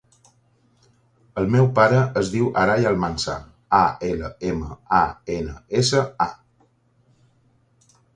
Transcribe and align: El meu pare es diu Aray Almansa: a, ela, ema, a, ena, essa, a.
El 1.41 1.49
meu 1.55 1.65
pare 1.79 1.99
es 2.21 2.31
diu 2.35 2.47
Aray 2.61 2.87
Almansa: 2.91 3.35
a, 3.79 3.81
ela, 4.07 4.31
ema, 4.53 4.71
a, 5.01 5.03
ena, 5.35 5.53
essa, 5.83 6.01
a. 6.27 7.95